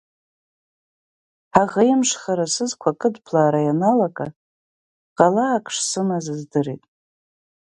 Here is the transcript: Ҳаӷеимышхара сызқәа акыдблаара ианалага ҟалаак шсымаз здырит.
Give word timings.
Ҳаӷеимышхара 1.55 2.45
сызқәа 2.53 2.89
акыдблаара 2.95 3.59
ианалага 3.63 4.27
ҟалаак 5.17 5.65
шсымаз 5.75 6.25
здырит. 6.39 6.83